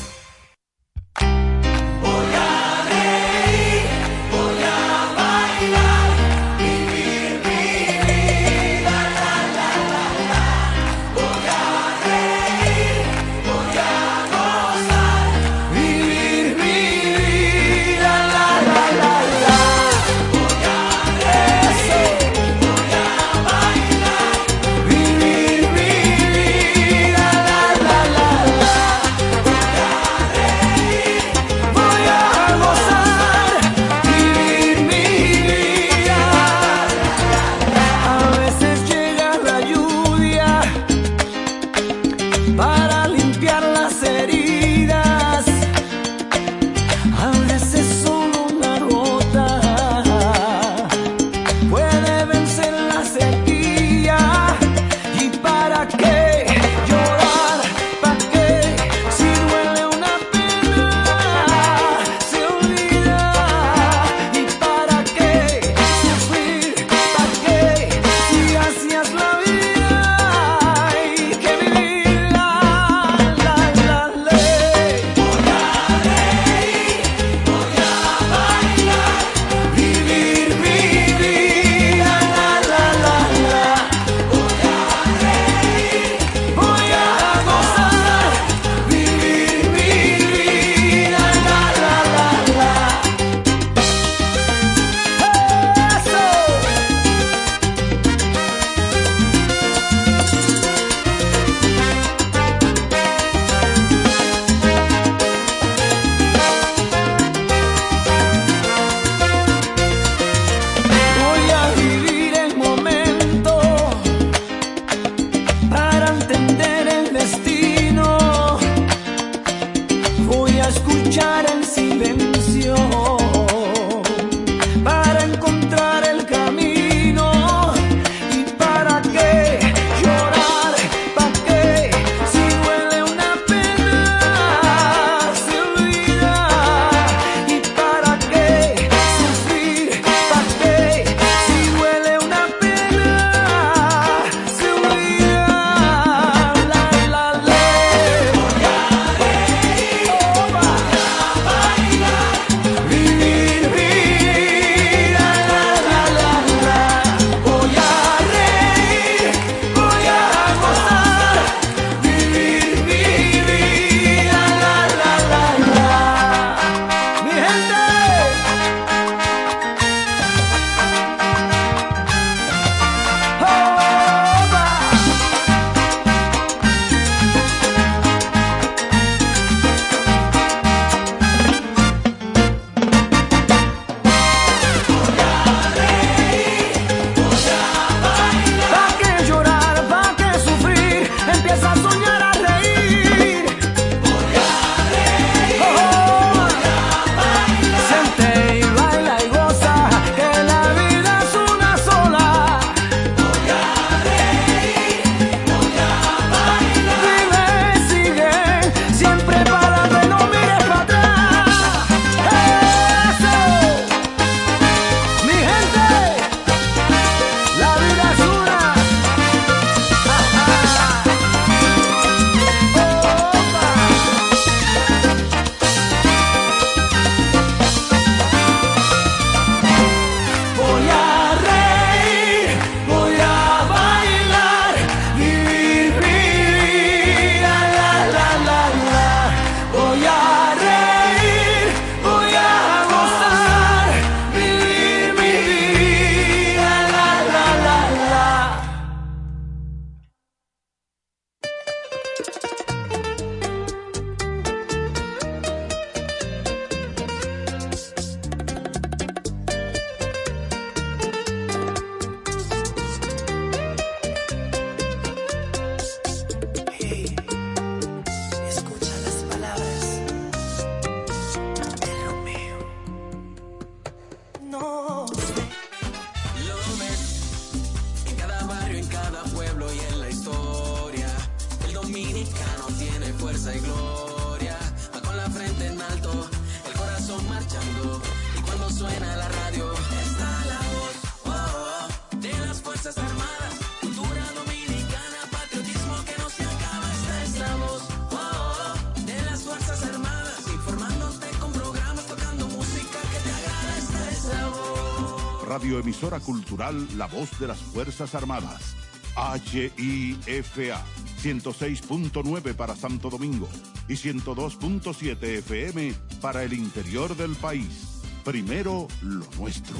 [306.72, 308.74] La Voz de las Fuerzas Armadas.
[309.16, 310.82] HIFA
[311.22, 313.46] 106.9 para Santo Domingo
[313.86, 315.92] y 102.7 FM
[316.22, 318.02] para el interior del país.
[318.24, 319.76] Primero lo nuestro.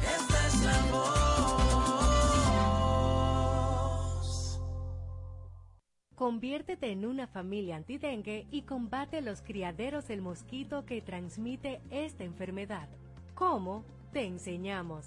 [0.00, 1.10] Esta es la voz.
[6.14, 12.88] Conviértete en una familia antidengue y combate los criaderos del mosquito que transmite esta enfermedad.
[13.34, 13.84] ¿Cómo?
[14.12, 15.06] Te enseñamos.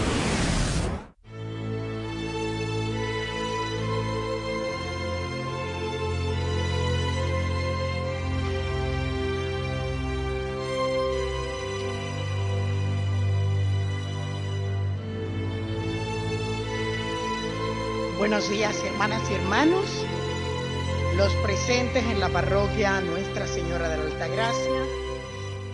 [19.65, 24.85] Los presentes en la parroquia Nuestra Señora de la Altagracia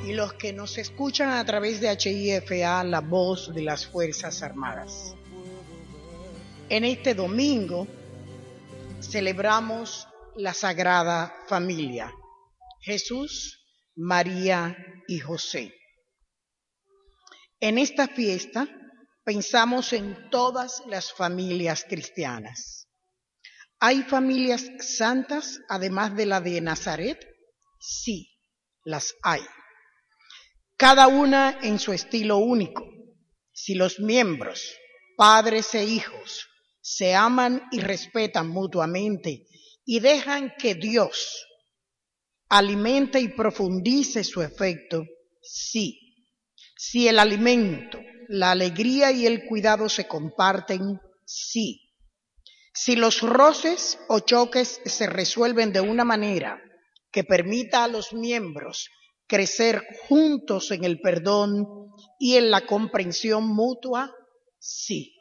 [0.06, 5.16] y los que nos escuchan a través de HIFA, la voz de las Fuerzas Armadas.
[6.68, 7.88] En este domingo
[9.00, 10.06] celebramos
[10.36, 12.12] la Sagrada Familia,
[12.82, 13.66] Jesús,
[13.96, 14.76] María
[15.08, 15.74] y José.
[17.62, 18.68] En esta fiesta
[19.24, 22.77] pensamos en todas las familias cristianas.
[23.80, 27.20] ¿Hay familias santas además de la de Nazaret?
[27.80, 28.28] Sí,
[28.84, 29.42] las hay.
[30.76, 32.84] Cada una en su estilo único.
[33.54, 34.76] Si los miembros,
[35.16, 36.48] padres e hijos,
[36.82, 39.46] se aman y respetan mutuamente
[39.86, 41.46] y dejan que Dios
[42.50, 45.04] alimente y profundice su efecto,
[45.42, 46.00] sí.
[46.76, 51.87] Si el alimento, la alegría y el cuidado se comparten, sí.
[52.80, 56.62] Si los roces o choques se resuelven de una manera
[57.12, 58.88] que permita a los miembros
[59.26, 61.66] crecer juntos en el perdón
[62.20, 64.14] y en la comprensión mutua,
[64.60, 65.16] sí.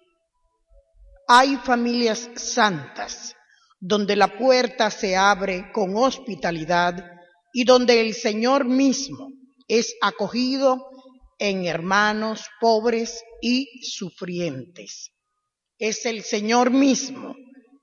[1.29, 3.35] Hay familias santas
[3.81, 7.11] donde la puerta se abre con hospitalidad
[7.55, 9.31] y donde el Señor mismo
[9.67, 10.91] es acogido
[11.39, 15.16] en hermanos pobres y sufrientes.
[15.79, 17.35] Es el Señor mismo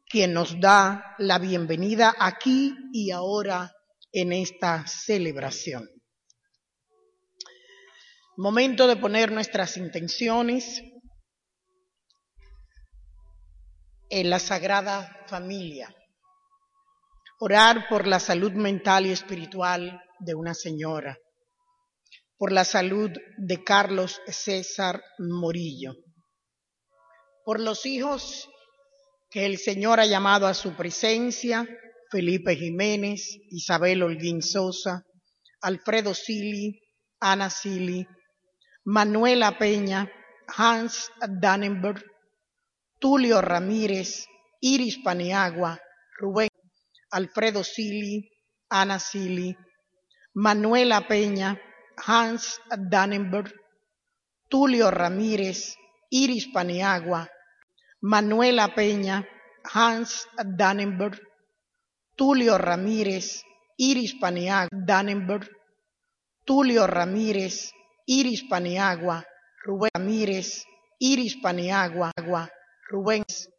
[0.06, 3.72] quien nos da la bienvenida aquí y ahora
[4.12, 5.90] en esta celebración.
[8.38, 10.82] Momento de poner nuestras intenciones
[14.10, 15.94] en la Sagrada Familia.
[17.40, 21.18] Orar por la salud mental y espiritual de una señora
[22.44, 25.94] por la salud de Carlos César Morillo,
[27.46, 28.50] por los hijos
[29.30, 31.68] que el Señor ha llamado a su presencia,
[32.12, 35.04] Felipe Jiménez, Isabel Holguín Sosa,
[35.62, 36.80] Alfredo Sili,
[37.20, 38.06] Ana Sili,
[38.86, 40.12] Manuela Peña,
[40.48, 42.04] Hans Dannenberg,
[43.00, 44.26] Tulio Ramírez,
[44.62, 45.80] Iris Paniagua,
[46.20, 46.50] Rubén
[47.12, 48.30] Alfredo Sili,
[48.70, 49.56] Ana Sili,
[50.34, 51.60] Manuela Peña,
[51.98, 53.54] Hans Dannenberg,
[54.50, 55.76] Tulio Ramírez,
[56.14, 57.26] Iris Paniagua,
[58.02, 59.26] Manuela Peña,
[59.74, 61.18] Hans Dannenberg,
[62.16, 63.42] Tulio Ramírez,
[63.78, 65.50] Iris Paniagua, Dannenberg,
[66.46, 67.72] Tulio Ramírez,
[68.06, 69.26] Iris Paniagua,
[69.66, 70.64] Rubén Ramírez,
[71.00, 72.12] Iris Paniagua,
[72.92, 73.24] Rubén